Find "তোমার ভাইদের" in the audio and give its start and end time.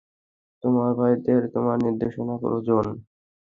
0.63-1.41